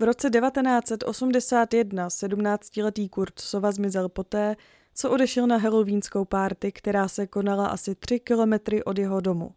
[0.00, 4.56] V roce 1981 17-letý Kurt Sova zmizel poté,
[4.94, 9.54] co odešel na halloweenskou párty, která se konala asi tři kilometry od jeho domu.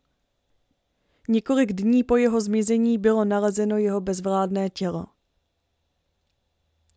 [1.29, 5.05] Několik dní po jeho zmizení bylo nalezeno jeho bezvládné tělo.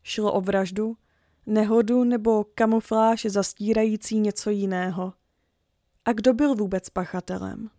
[0.02, 0.96] Šlo o vraždu,
[1.46, 5.12] nehodu nebo kamufláž zastírající něco jiného.
[6.04, 7.70] A kdo byl vůbec pachatelem?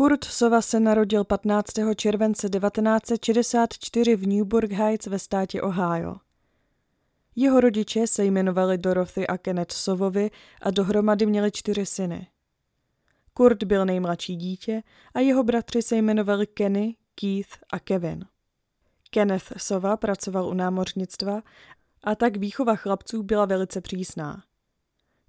[0.00, 1.72] Kurt Sova se narodil 15.
[1.96, 6.16] července 1964 v Newburgh Heights ve státě Ohio.
[7.36, 10.30] Jeho rodiče se jmenovali Dorothy a Kenneth Sovovi
[10.62, 12.26] a dohromady měli čtyři syny.
[13.34, 14.82] Kurt byl nejmladší dítě
[15.14, 18.24] a jeho bratři se jmenovali Kenny, Keith a Kevin.
[19.10, 21.42] Kenneth Sova pracoval u námořnictva
[22.04, 24.42] a tak výchova chlapců byla velice přísná.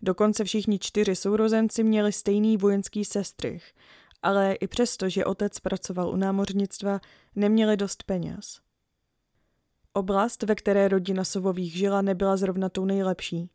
[0.02, 3.74] Dokonce všichni čtyři sourozenci měli stejný vojenský sestřih
[4.24, 7.00] ale i přesto, že otec pracoval u námořnictva,
[7.36, 8.60] neměli dost peněz.
[9.94, 13.50] Oblast, ve které rodina Sovových žila, nebyla zrovna tou nejlepší.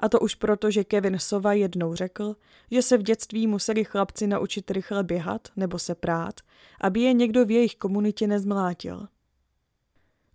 [0.00, 2.36] A to už proto, že Kevin Sova jednou řekl,
[2.70, 6.40] že se v dětství museli chlapci naučit rychle běhat nebo se prát,
[6.80, 9.08] aby je někdo v jejich komunitě nezmlátil.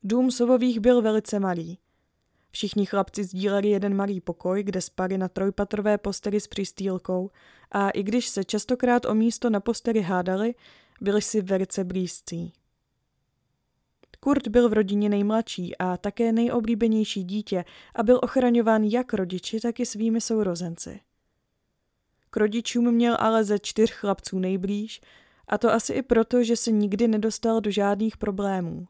[0.03, 1.79] Dům Sovových byl velice malý.
[2.51, 7.29] Všichni chlapci sdíleli jeden malý pokoj, kde spali na trojpatrové posteli s přistýlkou
[7.71, 10.55] a i když se častokrát o místo na posteli hádali,
[11.01, 12.53] byli si velice blízcí.
[14.19, 19.79] Kurt byl v rodině nejmladší a také nejoblíbenější dítě a byl ochraňován jak rodiči, tak
[19.79, 20.99] i svými sourozenci.
[22.29, 25.01] K rodičům měl ale ze čtyř chlapců nejblíž,
[25.47, 28.87] a to asi i proto, že se nikdy nedostal do žádných problémů.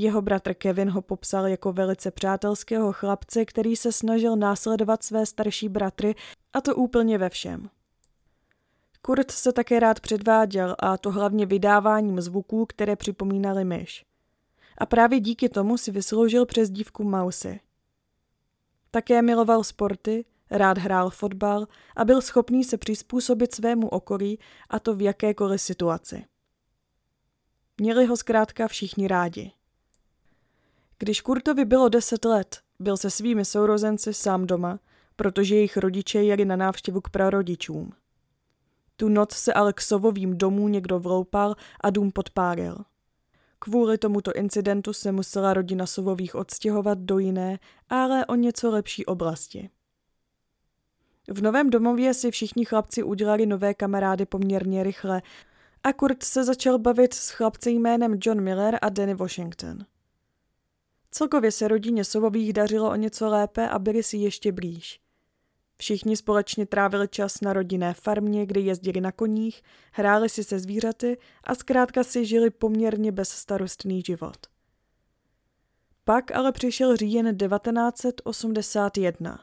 [0.00, 5.68] Jeho bratr Kevin ho popsal jako velice přátelského chlapce, který se snažil následovat své starší
[5.68, 6.14] bratry
[6.52, 7.70] a to úplně ve všem.
[9.02, 14.04] Kurt se také rád předváděl a to hlavně vydáváním zvuků, které připomínaly myš.
[14.78, 17.60] A právě díky tomu si vysloužil přes dívku Mausy.
[18.90, 21.66] Také miloval sporty, rád hrál fotbal
[21.96, 24.38] a byl schopný se přizpůsobit svému okolí
[24.70, 26.24] a to v jakékoliv situaci.
[27.80, 29.52] Měli ho zkrátka všichni rádi.
[31.02, 34.78] Když Kurtovi bylo deset let, byl se svými sourozenci sám doma,
[35.16, 37.92] protože jejich rodiče jeli na návštěvu k prarodičům.
[38.96, 42.76] Tu noc se ale k Sovovým domů někdo vloupal a dům podpálil.
[43.58, 47.58] Kvůli tomuto incidentu se musela rodina Sovových odstěhovat do jiné,
[47.88, 49.70] ale o něco lepší oblasti.
[51.28, 55.22] V novém domově si všichni chlapci udělali nové kamarády poměrně rychle
[55.84, 59.84] a Kurt se začal bavit s chlapci jménem John Miller a Danny Washington.
[61.10, 65.00] Celkově se rodině Sovových dařilo o něco lépe a byli si ještě blíž.
[65.76, 69.62] Všichni společně trávili čas na rodinné farmě, kde jezdili na koních,
[69.92, 74.36] hráli si se zvířaty a zkrátka si žili poměrně bezstarostný život.
[76.04, 79.38] Pak ale přišel říjen 1981.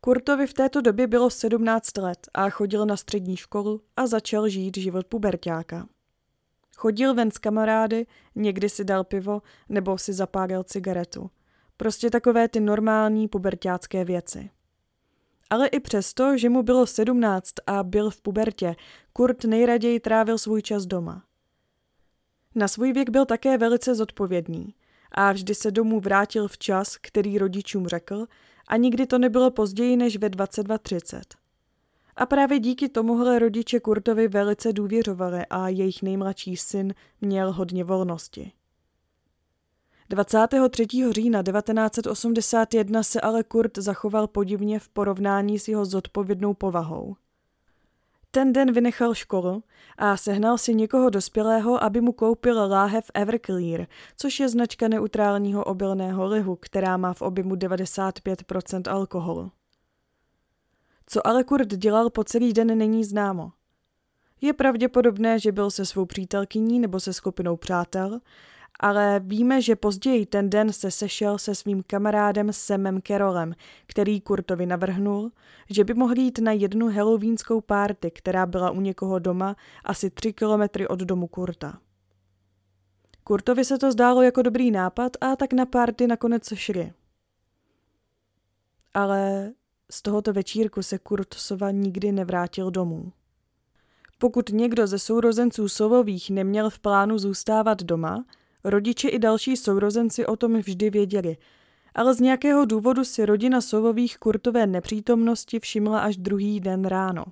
[0.00, 4.76] Kurtovi v této době bylo 17 let a chodil na střední školu a začal žít
[4.76, 5.88] život pubertáka.
[6.82, 11.30] Chodil ven s kamarády, někdy si dal pivo nebo si zapálil cigaretu.
[11.76, 14.50] Prostě takové ty normální pubertácké věci.
[15.50, 18.76] Ale i přesto, že mu bylo sedmnáct a byl v pubertě,
[19.12, 21.24] Kurt nejraději trávil svůj čas doma.
[22.54, 24.74] Na svůj věk byl také velice zodpovědný
[25.12, 28.26] a vždy se domů vrátil v čas, který rodičům řekl,
[28.68, 31.41] a nikdy to nebylo později než ve 22.30.
[32.16, 38.52] A právě díky tomuhle rodiče Kurtovi velice důvěřovali a jejich nejmladší syn měl hodně volnosti.
[40.08, 40.86] 23.
[41.10, 47.16] října 1981 se ale Kurt zachoval podivně v porovnání s jeho zodpovědnou povahou.
[48.30, 49.64] Ten den vynechal školu
[49.98, 53.86] a sehnal si někoho dospělého, aby mu koupil láhev Everclear,
[54.16, 59.50] což je značka neutrálního obilného lihu, která má v objemu 95% alkoholu.
[61.12, 63.52] Co ale Kurt dělal po celý den není známo.
[64.40, 68.20] Je pravděpodobné, že byl se svou přítelkyní nebo se skupinou přátel,
[68.80, 73.54] ale víme, že později ten den se sešel se svým kamarádem Semem Carolem,
[73.86, 75.30] který Kurtovi navrhnul,
[75.70, 80.32] že by mohli jít na jednu halloweenskou párty, která byla u někoho doma asi tři
[80.32, 81.78] kilometry od domu Kurta.
[83.24, 86.92] Kurtovi se to zdálo jako dobrý nápad a tak na párty nakonec šli.
[88.94, 89.52] Ale
[89.92, 93.12] z tohoto večírku se Kurt Sova nikdy nevrátil domů.
[94.18, 98.24] Pokud někdo ze sourozenců Sovových neměl v plánu zůstávat doma,
[98.64, 101.36] rodiče i další sourozenci o tom vždy věděli,
[101.94, 107.24] ale z nějakého důvodu si rodina Sovových Kurtové nepřítomnosti všimla až druhý den ráno.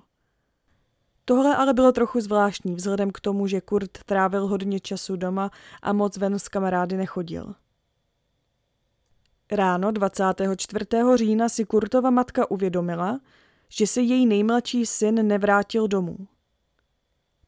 [1.25, 5.93] Tohle ale bylo trochu zvláštní vzhledem k tomu, že Kurt trávil hodně času doma a
[5.93, 7.53] moc ven s kamarády nechodil.
[9.53, 10.85] Ráno 24.
[11.15, 13.19] října si Kurtova matka uvědomila,
[13.69, 16.17] že se její nejmladší syn nevrátil domů.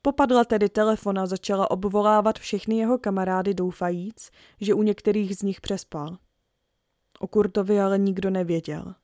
[0.02, 5.62] Popadla tedy telefon a začala obvolávat všechny jeho kamarády doufajíc, že u některých z nich
[5.62, 6.18] přespal.
[7.20, 8.96] O Kurtovi ale nikdo nevěděl.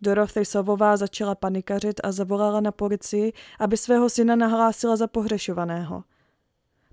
[0.00, 6.04] Dorothy Sovová začala panikařit a zavolala na policii, aby svého syna nahlásila za pohřešovaného.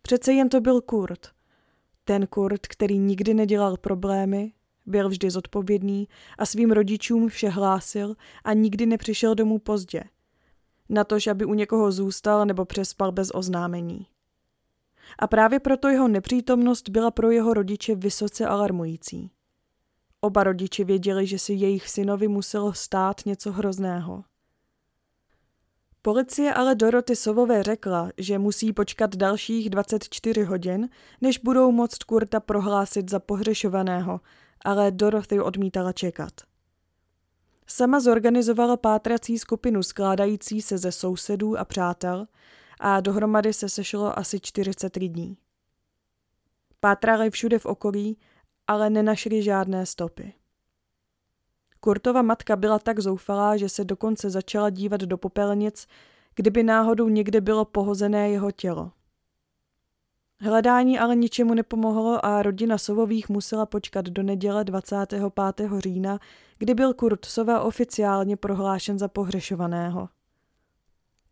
[0.02, 1.28] Přece jen to byl Kurt.
[2.06, 4.52] Ten Kurt, který nikdy nedělal problémy,
[4.86, 10.04] byl vždy zodpovědný a svým rodičům vše hlásil a nikdy nepřišel domů pozdě.
[10.90, 14.08] Natož, aby u někoho zůstal nebo přespal bez oznámení.
[15.20, 19.32] A právě proto jeho nepřítomnost byla pro jeho rodiče vysoce alarmující.
[20.22, 24.24] Oba rodiče věděli, že si jejich synovi muselo stát něco hrozného.
[26.02, 30.90] Policie ale Doroty Sovové řekla, že musí počkat dalších 24 hodin,
[31.22, 34.20] než budou moct Kurta prohlásit za pohřešovaného,
[34.66, 36.34] ale Dorothy odmítala čekat.
[37.68, 42.28] Sama zorganizovala pátrací skupinu skládající se ze sousedů a přátel
[42.80, 45.38] a dohromady se sešlo asi 40 lidí.
[46.80, 48.18] Pátrali všude v okolí
[48.68, 50.34] ale nenašli žádné stopy.
[51.80, 55.88] Kurtova matka byla tak zoufalá, že se dokonce začala dívat do popelnic,
[56.36, 58.92] kdyby náhodou někde bylo pohozené jeho tělo.
[60.40, 65.22] Hledání ale ničemu nepomohlo a rodina Sovových musela počkat do neděle 25.
[65.78, 66.20] října,
[66.58, 70.10] kdy byl Kurt Sova oficiálně prohlášen za pohřešovaného.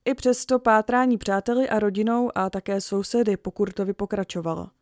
[0.06, 4.68] I přesto pátrání přáteli a rodinou a také sousedy po Kurtovi pokračovalo–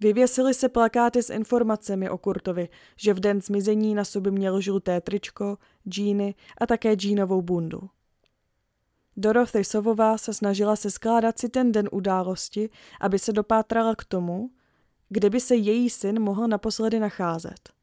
[0.00, 5.00] Vyvěsily se plakáty s informacemi o Kurtovi, že v den zmizení na sobě měl žluté
[5.00, 5.58] tričko,
[5.88, 7.80] džíny a také džínovou bundu.
[9.16, 12.70] Dorothy Sovová se snažila se skládat si ten den události,
[13.00, 14.50] aby se dopátrala k tomu,
[15.08, 17.76] kde by se její syn mohl naposledy nacházet.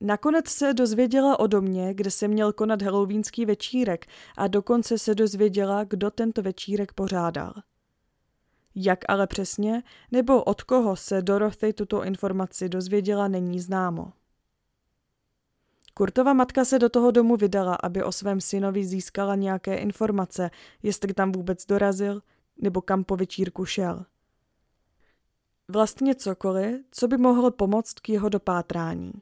[0.00, 4.06] Nakonec se dozvěděla o domě, kde se měl konat halloweenský večírek
[4.36, 7.52] a dokonce se dozvěděla, kdo tento večírek pořádal.
[8.74, 9.82] Jak ale přesně
[10.12, 14.12] nebo od koho se Dorothy tuto informaci dozvěděla, není známo.
[15.98, 20.50] Kurtova matka se do toho domu vydala, aby o svém synovi získala nějaké informace,
[20.82, 22.22] jestli tam vůbec dorazil
[22.62, 24.04] nebo kam po večírku šel.
[25.68, 29.12] Vlastně cokoliv, co by mohlo pomoct k jeho dopátrání.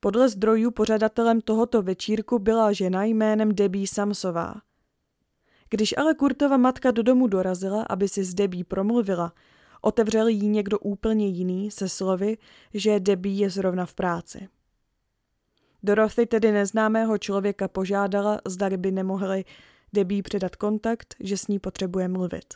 [0.00, 4.54] Podle zdrojů pořadatelem tohoto večírku byla žena jménem Debbie Samsová–
[5.70, 9.32] když ale Kurtova matka do domu dorazila, aby si s Debí promluvila,
[9.80, 12.38] otevřel jí někdo úplně jiný se slovy,
[12.74, 14.48] že Debí je zrovna v práci.
[15.84, 19.44] Dorothy tedy neznámého člověka požádala, zda by nemohli
[19.92, 22.54] Debí předat kontakt, že s ní potřebuje mluvit.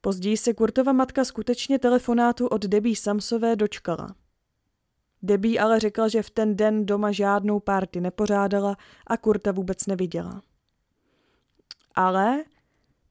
[0.00, 4.14] Později se Kurtova matka skutečně telefonátu od Debí Samsové dočkala.
[5.22, 10.42] Debí ale řekla, že v ten den doma žádnou párty nepořádala a Kurta vůbec neviděla.
[11.94, 12.44] Ale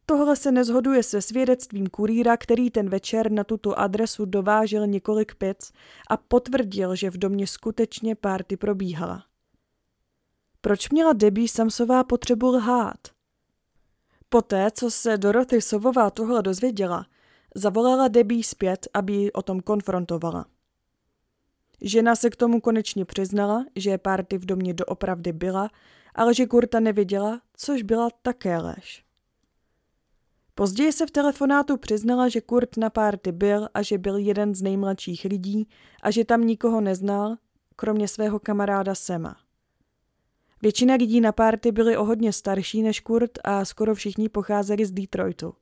[0.05, 5.71] tohle se nezhoduje se svědectvím kurýra, který ten večer na tuto adresu dovážel několik pic
[6.09, 9.23] a potvrdil, že v domě skutečně párty probíhala.
[10.61, 12.99] Proč měla Debbie Samsová potřebu lhát?
[14.29, 17.05] Poté, co se Dorothy Sovová tohle dozvěděla,
[17.55, 20.45] zavolala Debbie zpět, aby ji o tom konfrontovala.
[21.81, 25.69] Žena se k tomu konečně přiznala, že párty v domě doopravdy byla
[26.15, 29.05] ale že Kurta neviděla, což byla také lež.
[30.55, 34.61] Později se v telefonátu přiznala, že Kurt na párty byl a že byl jeden z
[34.61, 35.67] nejmladších lidí
[36.01, 37.35] a že tam nikoho neznal,
[37.75, 39.37] kromě svého kamaráda Sema.
[40.61, 44.91] Většina lidí na párty byli o hodně starší než Kurt a skoro všichni pocházeli z
[44.91, 45.53] Detroitu.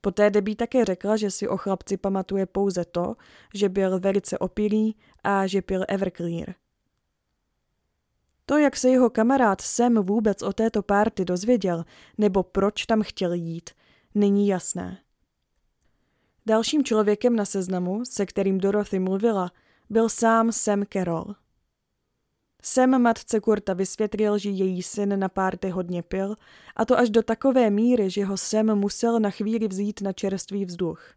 [0.00, 3.16] Poté Debbie také řekla, že si o chlapci pamatuje pouze to,
[3.54, 6.54] že byl velice opilý a že pil Everclear–
[8.50, 11.84] to, jak se jeho kamarád Sam vůbec o této párty dozvěděl,
[12.18, 13.70] nebo proč tam chtěl jít,
[14.14, 14.98] není jasné.
[16.46, 19.50] Dalším člověkem na seznamu, se kterým Dorothy mluvila,
[19.90, 21.34] byl sám Sam Carroll.
[22.62, 26.36] Sam matce Kurta vysvětlil, že její syn na párty hodně pil,
[26.76, 30.64] a to až do takové míry, že ho Sam musel na chvíli vzít na čerstvý
[30.64, 31.14] vzduch.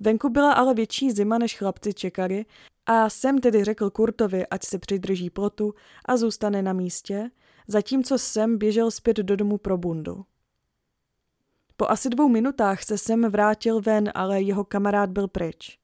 [0.00, 2.44] Venku byla ale větší zima, než chlapci čekali
[2.86, 5.74] A Sam tedy řekl Kurtovi, ať se přidrží plotu
[6.04, 7.30] a zůstane na místě,
[7.68, 10.24] zatímco Sam běžel zpět do domu pro bundu.
[11.76, 15.78] Po asi dvou minutách se Sam vrátil ven, ale jeho kamarád byl pryč.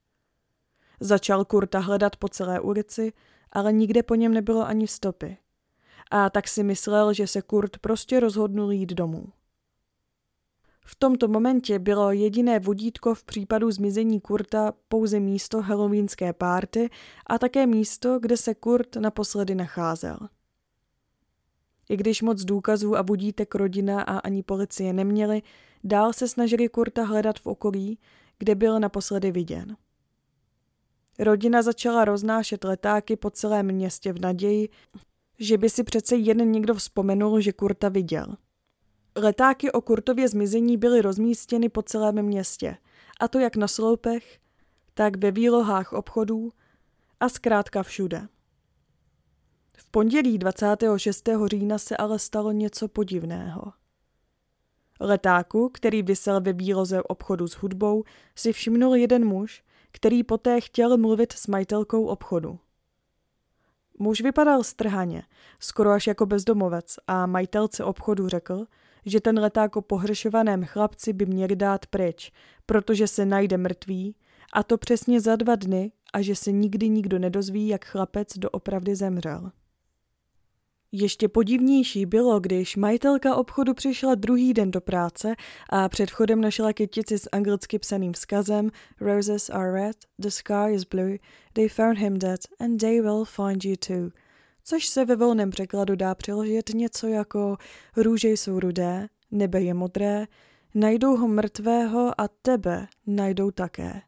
[1.01, 3.13] Začal Kurta hledat po celé ulici,
[3.53, 5.37] ale nikde po něm nebylo ani stopy.
[6.11, 9.33] A tak si myslel, že se Kurt prostě rozhodnul jít domů.
[10.91, 16.91] V tomto momentě bylo jediné vodítko v případu zmizení Kurta pouze místo halloweenské párty
[17.27, 20.19] a také místo, kde se Kurt naposledy nacházel.
[21.89, 25.43] I když moc důkazů a budítek rodina a ani policie neměli,
[25.85, 27.99] dál se snažili Kurta hledat v okolí,
[28.39, 29.77] kde byl naposledy viděn.
[31.19, 34.69] Rodina začala roznášet letáky po celém městě v naději,
[35.39, 38.37] že by si přece jen někdo vzpomenul, že Kurta viděl.
[39.17, 42.77] Letáky o Kurtově zmizení byly rozmístěny po celém městě,
[43.21, 44.39] a to jak na sloupech,
[44.95, 46.53] tak ve výlohách obchodů
[47.21, 48.29] a zkrátka všude.
[49.77, 51.29] V pondělí 26.
[51.47, 53.73] října se ale stalo něco podivného.
[55.01, 58.05] Letáku, který vysel ve výloze obchodu s hudbou,
[58.37, 62.59] si všimnul jeden muž, který poté chtěl mluvit s majitelkou obchodu.
[63.99, 65.23] Muž vypadal strhaně,
[65.61, 68.67] skoro až jako bezdomovec a majitelce obchodu řekl,
[69.07, 72.33] že ten leták o pohřešovaném chlapci by měli dát pryč,
[72.67, 74.15] protože se najde mrtvý,
[74.53, 78.95] a to přesně za dva dny a že se nikdy nikdo nedozví, jak chlapec doopravdy
[78.95, 79.51] zemřel.
[80.93, 85.35] Ještě podivnější bylo, když majitelka obchodu přišla druhý den do práce
[85.71, 90.85] a před vchodem našla kytici s anglicky psaným vzkazem Roses are red, the sky is
[90.85, 91.19] blue,
[91.53, 94.20] they found him dead and they will find you too.
[94.71, 97.57] Což se ve volném překladu dá přeložit něco jako
[97.97, 100.27] růže jsou rudé, nebe je modré,
[100.75, 104.03] najdou ho mrtvého a tebe najdou také.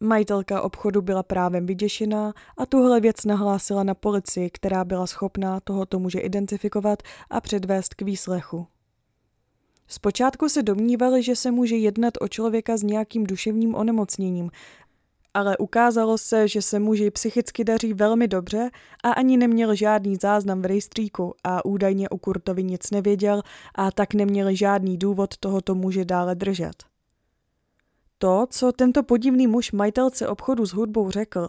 [0.00, 5.98] Majitelka obchodu byla právem vyděšená a tuhle věc nahlásila na policii, která byla schopná tohoto
[5.98, 8.66] muže identifikovat a předvést k výslechu.
[9.86, 14.50] Zpočátku se domnívali, že se může jednat o člověka s nějakým duševním onemocněním,
[15.34, 18.70] ale ukázalo se, že se muži psychicky daří velmi dobře
[19.04, 23.42] a ani neměl žádný záznam v rejstříku a údajně o Kurtovi nic nevěděl
[23.74, 26.84] a tak neměli žádný důvod tohoto muže dále držet.
[28.18, 31.48] To, co tento podivný muž majitelce obchodu s hudbou řekl,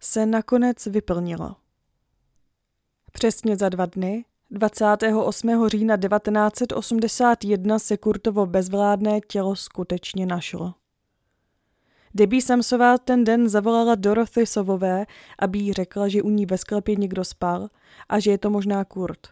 [0.00, 1.56] se nakonec vyplnilo.
[3.12, 5.68] Přesně za dva dny, 28.
[5.68, 10.74] října 1981 se Kurtovo bezvládné tělo skutečně našlo.
[12.14, 15.06] Debbie Samsová ten den zavolala Dorothy Sovové,
[15.38, 17.68] aby jí řekla, že u ní ve sklepě někdo spal
[18.08, 19.28] a že je to možná Kurt.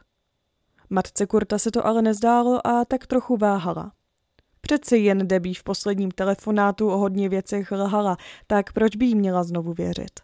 [0.91, 3.93] Matce Kurta se to ale nezdálo a tak trochu váhala.
[4.61, 8.17] Přeci jen Debbie v posledním telefonátu o hodně věcech lhala,
[8.47, 10.21] tak proč by jí měla znovu věřit?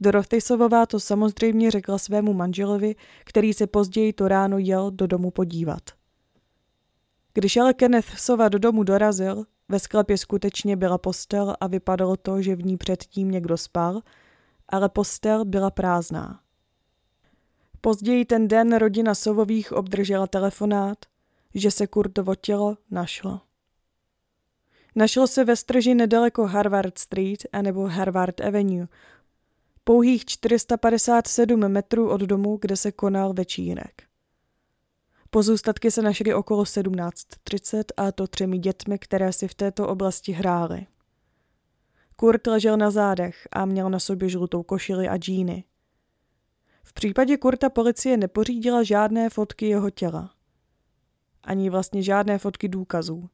[0.00, 5.30] Dorothy Sovová to samozřejmě řekla svému manželovi, který se později to ráno jel do domu
[5.30, 5.82] podívat.
[7.34, 12.42] Když ale Kenneth Sova do domu dorazil, ve sklepě skutečně byla postel a vypadalo to,
[12.42, 14.00] že v ní předtím někdo spal,
[14.68, 16.40] ale postel byla prázdná.
[17.80, 20.98] Později ten den rodina Sovových obdržela telefonát,
[21.54, 23.40] že se Kurtovo tělo našlo.
[24.94, 28.86] Našlo se ve strži nedaleko Harvard Street anebo Harvard Avenue,
[29.84, 34.07] pouhých 457 metrů od domu, kde se konal večírek.
[35.30, 40.86] Pozůstatky se našly okolo 17.30 a to třemi dětmi, které si v této oblasti hrály.
[42.16, 45.64] Kurt ležel na zádech a měl na sobě žlutou košili a džíny.
[46.82, 50.38] V případě Kurta policie nepořídila žádné fotky jeho těla
[51.48, 53.28] ani vlastně žádné fotky důkazů.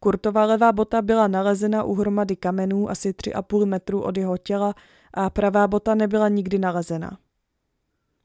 [0.00, 4.74] Kurtová levá bota byla nalezena u hromady kamenů asi 3,5 metru od jeho těla
[5.14, 7.18] a pravá bota nebyla nikdy nalezena.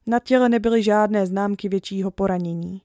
[0.08, 2.82] Na těle nebyly žádné známky většího poranění.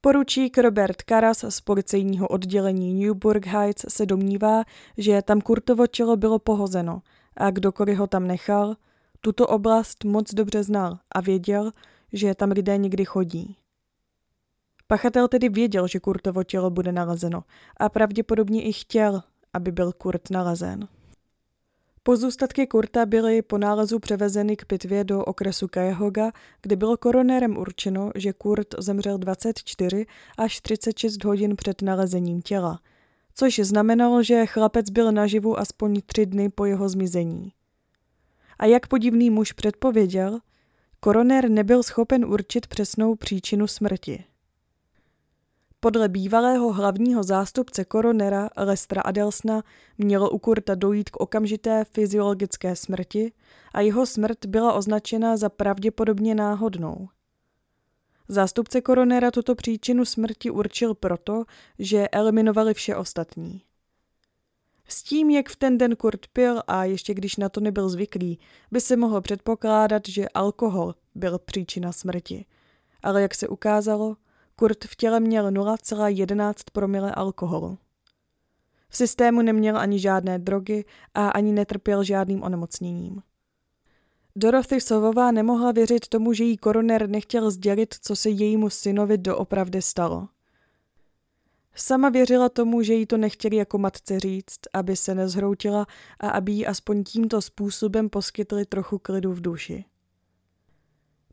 [0.00, 4.64] Poručík Robert Karas z policejního oddělení Newburgh Heights se domnívá,
[4.98, 7.02] že tam Kurtovo tělo bylo pohozeno
[7.36, 8.76] a kdokoliv ho tam nechal,
[9.20, 11.70] tuto oblast moc dobře znal a věděl,
[12.12, 13.56] že tam lidé někdy chodí.
[14.86, 17.44] Pachatel tedy věděl, že Kurtovo tělo bude nalezeno
[17.76, 20.88] a pravděpodobně i chtěl, aby byl Kurt nalezen.
[22.02, 28.10] Pozůstatky Kurta byly po nálezu převezeny k pitvě do okresu Cuyahoga, kde bylo koronérem určeno,
[28.14, 30.06] že Kurt zemřel 24
[30.38, 32.80] až 36 hodin před nalezením těla,
[33.34, 37.52] což znamenalo, že chlapec byl naživu aspoň tři dny po jeho zmizení.
[38.58, 40.38] A jak podivný muž předpověděl,
[41.00, 44.24] koronér nebyl schopen určit přesnou příčinu smrti.
[45.82, 49.62] Podle bývalého hlavního zástupce koronera Lestra Adelsna
[49.98, 53.32] mělo u Kurta dojít k okamžité fyziologické smrti
[53.72, 57.08] a jeho smrt byla označena za pravděpodobně náhodnou.
[58.28, 61.44] Zástupce koronera tuto příčinu smrti určil proto,
[61.78, 63.62] že eliminovali vše ostatní.
[64.88, 68.38] S tím, jak v ten den Kurt pil a ještě když na to nebyl zvyklý,
[68.70, 72.44] by se mohlo předpokládat, že alkohol byl příčina smrti.
[73.02, 74.16] Ale jak se ukázalo,
[74.60, 77.78] Kurt v těle měl 0,11 promile alkoholu.
[78.88, 83.22] V systému neměl ani žádné drogy a ani netrpěl žádným onemocněním.
[84.36, 89.82] Dorothy Sovová nemohla věřit tomu, že jí koroner nechtěl sdělit, co se jejímu synovi doopravdy
[89.82, 90.28] stalo.
[91.74, 95.86] Sama věřila tomu, že jí to nechtěli jako matce říct, aby se nezhroutila
[96.20, 99.84] a aby jí aspoň tímto způsobem poskytli trochu klidu v duši.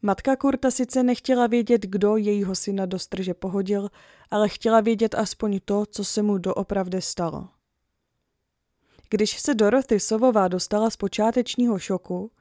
[0.01, 3.89] Matka Kurta sice nechtěla vědět, kdo jejího syna do strže pohodil,
[4.32, 7.50] ale chtěla vědět aspoň to, co se mu doopravdy stalo.
[9.10, 12.32] Když se Dorothy Sovová dostala z počátečního šoku,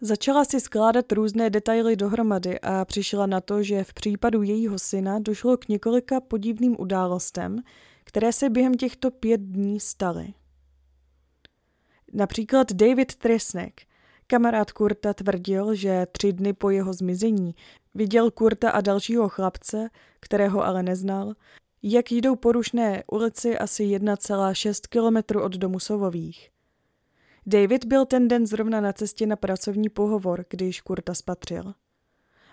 [0.00, 5.18] začala si skládat různé detaily dohromady a přišla na to, že v případu jejího syna
[5.18, 7.58] došlo k několika podivným událostem,
[8.04, 10.34] které se během těchto pět dní staly.
[12.12, 13.82] Například David Tresnek–
[14.34, 17.54] Kamarád Kurta tvrdil, že tři dny po jeho zmizení
[17.94, 21.34] viděl Kurta a dalšího chlapce, kterého ale neznal,
[21.82, 26.50] jak jdou po rušné ulici asi 1,6 kilometru od domu Sovových.
[27.46, 31.74] David byl ten den zrovna na cestě na pracovní pohovor, když Kurta spatřil.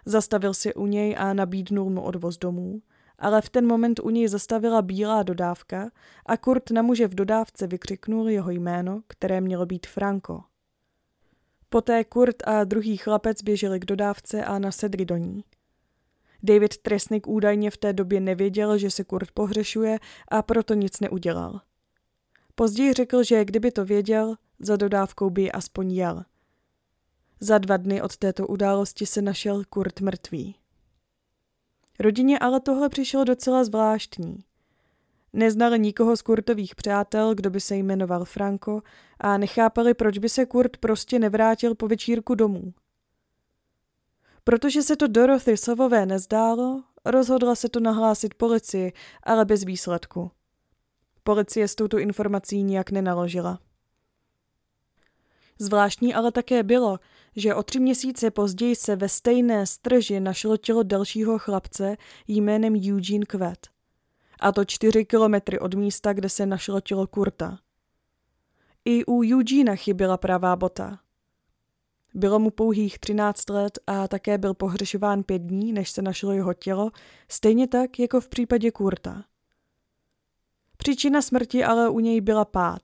[0.06, 2.82] Zastavil se u něj a nabídnul mu odvoz domů,
[3.20, 5.92] ale v ten moment u něj zastavila bílá dodávka
[6.26, 10.51] a Kurt na muže v dodávce vykřiknul jeho jméno, které mělo být Franco.
[11.74, 15.44] Poté Kurt a druhý chlapec běželi k dodávce a nasedli do ní.
[16.44, 21.62] David Tresnik údajně v té době nevěděl, že se Kurt pohřešuje a proto nic neudělal.
[22.56, 26.24] Později řekl, že kdyby to věděl, za dodávkou by aspoň jel.
[27.40, 30.56] Za dva dny od této události se našel Kurt mrtvý.
[32.00, 34.44] Rodině ale tohle přišlo docela zvláštní.
[35.34, 38.82] Neznali nikoho z Kurtových přátel, kdo by se jmenoval Franco
[39.20, 42.74] a nechápali, proč by se Kurt prostě nevrátil po večírku domů.
[44.44, 50.32] Protože se to Dorothy Sovové nezdálo, rozhodla se to nahlásit policii, ale bez výsledku.
[51.24, 53.60] Policie s touto informací nijak nenaložila.
[55.60, 57.00] Zvláštní ale také bylo,
[57.36, 63.26] že o tři měsíce později se ve stejné strži našlo tělo dalšího chlapce jménem Eugene
[63.26, 63.68] Kvet
[64.42, 67.60] a to čtyři kilometry od místa, kde se našlo tělo Kurta.
[68.86, 71.00] I u Eugena chyběla pravá bota.
[72.14, 76.54] Bylo mu pouhých 13 let a také byl pohřešován pět dní, než se našlo jeho
[76.54, 76.92] tělo,
[77.28, 79.24] stejně tak jako v případě Kurta.
[80.78, 82.82] Příčina smrti ale u něj byla pád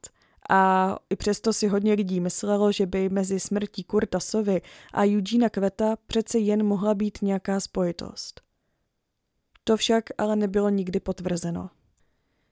[0.49, 4.61] a i přesto si hodně lidí myslelo, že by mezi smrtí Kurta Sovy
[4.93, 8.46] a Eugena Kveta přece jen mohla být nějaká spojitost.
[9.67, 11.69] To však ale nebylo nikdy potvrzeno.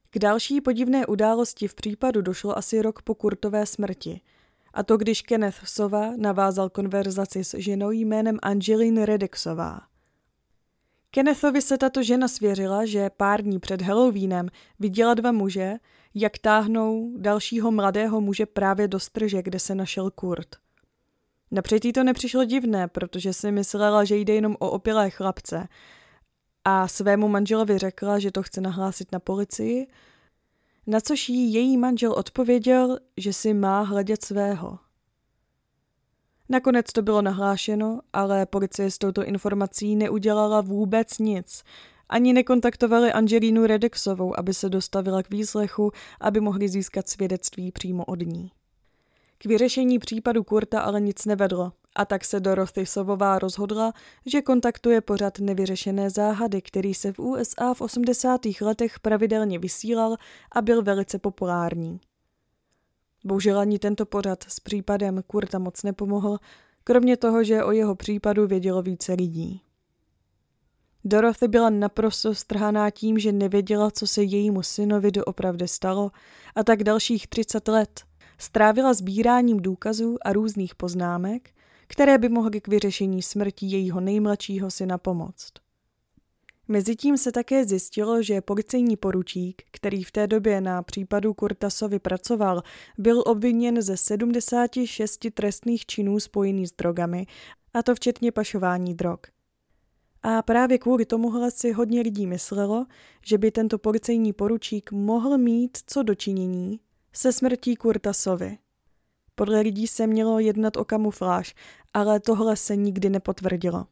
[0.09, 4.21] K další podivné události v případu došlo asi rok po Kurtové smrti.
[4.73, 9.81] A to když Kenneth Sova navázal konverzaci s ženou jménem Angeline Redexová.
[11.11, 14.49] Kennethovi se tato žena svěřila, že pár dní před Halloweenem
[14.79, 15.73] viděla dva muže,
[16.13, 20.55] jak táhnou dalšího mladého muže právě do strže, kde se našel Kurt.
[21.51, 25.67] Napřed jí to nepřišlo divné, protože si myslela, že jde jenom o opilé chlapce
[26.65, 29.87] a svému manželovi řekla, že to chce nahlásit na policii,
[30.87, 34.79] na což jí její manžel odpověděl, že si má hledět svého.
[36.49, 41.63] Nakonec to bylo nahlášeno, ale policie s touto informací neudělala vůbec nic.
[42.09, 48.19] Ani nekontaktovali Angelínu Redexovou, aby se dostavila k výslechu, aby mohli získat svědectví přímo od
[48.19, 48.51] ní.
[49.37, 53.93] K vyřešení případu Kurta ale nic nevedlo a tak se Dorothy Sovová rozhodla,
[54.25, 58.41] že kontaktuje pořad nevyřešené záhady, který se v USA v 80.
[58.61, 60.15] letech pravidelně vysílal
[60.51, 61.99] a byl velice populární.
[63.25, 66.37] Bohužel ani tento pořad s případem Kurta moc nepomohl,
[66.83, 69.61] kromě toho, že o jeho případu vědělo více lidí.
[71.05, 76.11] Dorothy byla naprosto strhaná tím, že nevěděla, co se jejímu synovi doopravdy stalo
[76.55, 78.01] a tak dalších 30 let
[78.37, 81.49] strávila sbíráním důkazů a různých poznámek,
[81.87, 85.51] které by mohly k vyřešení smrti jejího nejmladšího syna pomoct.
[86.67, 92.63] Mezitím se také zjistilo, že policejní poručík, který v té době na případu Kurtasovi pracoval,
[92.97, 97.27] byl obviněn ze 76 trestných činů spojených s drogami,
[97.73, 99.19] a to včetně pašování drog.
[100.23, 102.85] A právě kvůli tomuhle si hodně lidí myslelo,
[103.25, 106.79] že by tento policejní poručík mohl mít co dočinění
[107.13, 108.57] se smrtí Kurta Sovy.
[109.35, 111.55] Podle lidí se mělo jednat o kamufláž,
[111.93, 113.85] ale tohle se nikdy nepotvrdilo.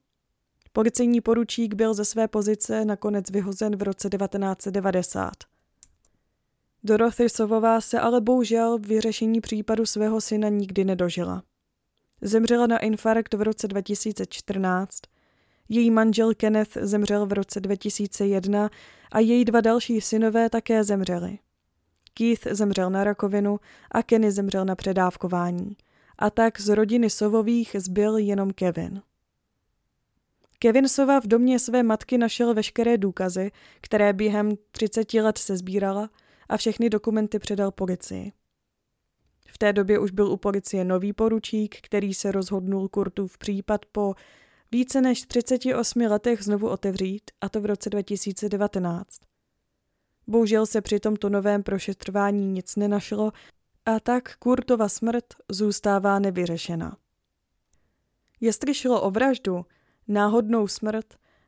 [0.73, 5.31] Policejní poručík byl ze své pozice nakonec vyhozen v roce 1990.
[6.83, 11.43] Dorothy Sovová se ale bohužel v vyřešení případu svého syna nikdy nedožila.
[12.21, 14.99] Zemřela na infarkt v roce 2014,
[15.69, 18.69] její manžel Kenneth zemřel v roce 2001
[19.11, 21.39] a její dva další synové také zemřeli.
[22.13, 23.59] Keith zemřel na rakovinu
[23.91, 25.77] a Kenny zemřel na předávkování.
[26.17, 29.01] A tak z rodiny Sovových zbyl jenom Kevin.
[30.59, 36.09] Kevin Sova v domě své matky našel veškeré důkazy, které během 30 let se sbírala
[36.49, 38.31] a všechny dokumenty předal policii.
[39.47, 44.13] V té době už byl u policie nový poručík, který se rozhodnul Kurtův případ po
[44.71, 49.32] více než 38 letech znovu otevřít, a to v roce 2019.
[50.27, 53.31] Bohužel se při tomto novém prošetřování nic nenašlo
[53.85, 56.97] a tak Kurtova smrt zůstává nevyřešena.
[58.41, 59.65] Jestli šlo o vraždu,
[60.07, 61.05] náhodnou smrt,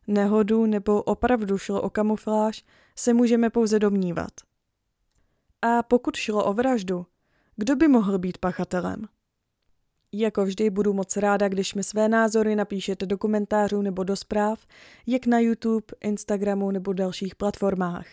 [0.07, 2.63] nehodu nebo opravdu šlo o kamufláž,
[2.95, 4.31] se můžeme pouze domnívat.
[5.61, 7.05] A pokud šlo o vraždu,
[7.55, 9.07] kdo by mohl být pachatelem?
[10.11, 14.67] Jako vždy budu moc ráda, když mi své názory napíšete do komentářů nebo do zpráv,
[15.07, 18.07] jak na YouTube, Instagramu nebo dalších platformách.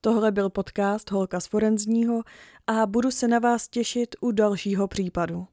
[0.00, 2.22] Tohle byl podcast Holka z Forenzního
[2.66, 5.46] a budu se na vás těšit u dalšího případu.